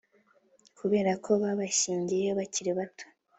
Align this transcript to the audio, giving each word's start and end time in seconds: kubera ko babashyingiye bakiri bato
kubera 0.77 1.11
ko 1.23 1.31
babashyingiye 1.41 2.27
bakiri 2.37 2.71
bato 2.77 3.05